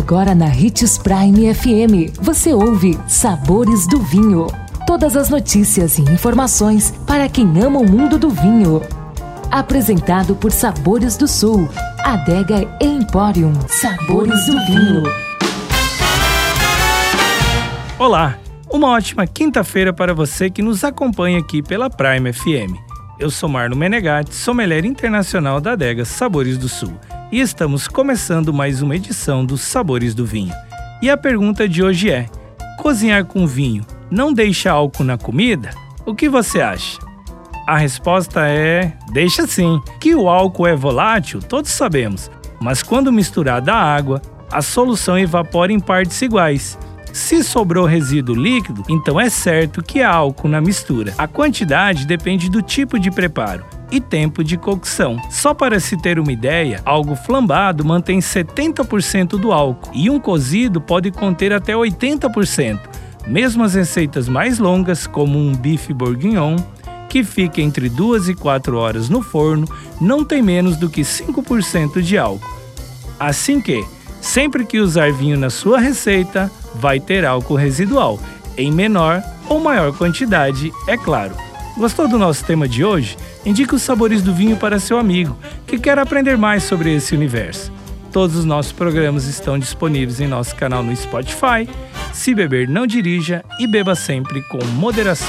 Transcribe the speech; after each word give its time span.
Agora 0.00 0.34
na 0.34 0.46
Ritz 0.46 0.96
Prime 0.96 1.54
FM, 1.54 2.18
você 2.22 2.54
ouve 2.54 2.98
Sabores 3.06 3.86
do 3.86 4.00
Vinho. 4.00 4.46
Todas 4.86 5.14
as 5.14 5.28
notícias 5.28 5.98
e 5.98 6.02
informações 6.02 6.90
para 7.06 7.28
quem 7.28 7.46
ama 7.62 7.80
o 7.80 7.88
mundo 7.88 8.18
do 8.18 8.30
vinho. 8.30 8.80
Apresentado 9.50 10.34
por 10.34 10.52
Sabores 10.52 11.18
do 11.18 11.28
Sul, 11.28 11.68
Adega 12.02 12.66
Emporium. 12.80 13.52
Sabores 13.68 14.46
do 14.46 14.52
Vinho. 14.64 15.02
Olá, 17.98 18.38
uma 18.72 18.88
ótima 18.88 19.26
quinta-feira 19.26 19.92
para 19.92 20.14
você 20.14 20.48
que 20.48 20.62
nos 20.62 20.82
acompanha 20.82 21.38
aqui 21.38 21.62
pela 21.62 21.90
Prime 21.90 22.32
FM. 22.32 22.74
Eu 23.18 23.30
sou 23.30 23.50
Marno 23.50 23.76
Menegatti, 23.76 24.34
sommelier 24.34 24.86
internacional 24.86 25.60
da 25.60 25.72
adega 25.72 26.06
Sabores 26.06 26.56
do 26.56 26.70
Sul, 26.70 26.98
e 27.32 27.40
estamos 27.40 27.86
começando 27.86 28.52
mais 28.52 28.82
uma 28.82 28.96
edição 28.96 29.44
dos 29.44 29.60
Sabores 29.60 30.14
do 30.14 30.26
Vinho. 30.26 30.52
E 31.00 31.08
a 31.08 31.16
pergunta 31.16 31.68
de 31.68 31.82
hoje 31.82 32.10
é: 32.10 32.26
cozinhar 32.78 33.24
com 33.24 33.46
vinho 33.46 33.86
não 34.10 34.32
deixa 34.32 34.72
álcool 34.72 35.04
na 35.04 35.16
comida? 35.16 35.70
O 36.04 36.14
que 36.14 36.28
você 36.28 36.60
acha? 36.60 36.98
A 37.66 37.76
resposta 37.76 38.46
é: 38.48 38.96
deixa 39.12 39.46
sim. 39.46 39.80
Que 40.00 40.14
o 40.14 40.28
álcool 40.28 40.66
é 40.66 40.74
volátil, 40.74 41.40
todos 41.40 41.70
sabemos, 41.70 42.30
mas 42.60 42.82
quando 42.82 43.12
misturado 43.12 43.70
à 43.70 43.76
água, 43.76 44.20
a 44.50 44.60
solução 44.60 45.16
evapora 45.16 45.72
em 45.72 45.78
partes 45.78 46.20
iguais 46.22 46.76
se 47.12 47.42
sobrou 47.42 47.86
resíduo 47.86 48.34
líquido, 48.34 48.84
então 48.88 49.20
é 49.20 49.28
certo 49.28 49.82
que 49.82 50.00
há 50.00 50.10
álcool 50.10 50.48
na 50.48 50.60
mistura. 50.60 51.14
A 51.18 51.26
quantidade 51.26 52.06
depende 52.06 52.48
do 52.48 52.62
tipo 52.62 52.98
de 52.98 53.10
preparo 53.10 53.64
e 53.90 54.00
tempo 54.00 54.44
de 54.44 54.56
cocção. 54.56 55.16
Só 55.30 55.52
para 55.52 55.80
se 55.80 55.96
ter 55.96 56.18
uma 56.18 56.32
ideia, 56.32 56.80
algo 56.84 57.16
flambado 57.16 57.84
mantém 57.84 58.20
70% 58.20 59.38
do 59.38 59.52
álcool 59.52 59.90
e 59.92 60.08
um 60.08 60.20
cozido 60.20 60.80
pode 60.80 61.10
conter 61.10 61.52
até 61.52 61.74
80%. 61.74 62.78
Mesmo 63.26 63.64
as 63.64 63.74
receitas 63.74 64.28
mais 64.28 64.58
longas, 64.58 65.06
como 65.06 65.38
um 65.38 65.54
bife 65.54 65.92
bourguignon, 65.92 66.56
que 67.08 67.24
fica 67.24 67.60
entre 67.60 67.88
2 67.88 68.28
e 68.28 68.34
4 68.34 68.76
horas 68.76 69.08
no 69.08 69.20
forno, 69.20 69.68
não 70.00 70.24
tem 70.24 70.40
menos 70.40 70.76
do 70.76 70.88
que 70.88 71.02
5% 71.02 72.00
de 72.00 72.16
álcool. 72.16 72.58
Assim 73.18 73.60
que, 73.60 73.84
sempre 74.20 74.64
que 74.64 74.80
usar 74.80 75.12
vinho 75.12 75.38
na 75.38 75.50
sua 75.50 75.78
receita, 75.78 76.50
vai 76.74 77.00
ter 77.00 77.24
álcool 77.24 77.54
residual, 77.56 78.18
em 78.56 78.70
menor 78.70 79.22
ou 79.48 79.60
maior 79.60 79.92
quantidade, 79.96 80.72
é 80.86 80.96
claro. 80.96 81.34
Gostou 81.76 82.06
do 82.06 82.18
nosso 82.18 82.44
tema 82.44 82.68
de 82.68 82.84
hoje? 82.84 83.16
Indique 83.44 83.74
os 83.74 83.82
sabores 83.82 84.22
do 84.22 84.34
vinho 84.34 84.56
para 84.56 84.78
seu 84.78 84.98
amigo 84.98 85.36
que 85.66 85.78
quer 85.78 85.98
aprender 85.98 86.36
mais 86.36 86.62
sobre 86.62 86.94
esse 86.94 87.14
universo. 87.14 87.72
Todos 88.12 88.36
os 88.36 88.44
nossos 88.44 88.72
programas 88.72 89.26
estão 89.26 89.58
disponíveis 89.58 90.20
em 90.20 90.26
nosso 90.26 90.54
canal 90.56 90.82
no 90.82 90.94
Spotify. 90.94 91.68
Se 92.12 92.34
beber, 92.34 92.68
não 92.68 92.86
dirija 92.86 93.44
e 93.58 93.66
beba 93.66 93.94
sempre 93.94 94.42
com 94.42 94.58
moderação. 94.74 95.28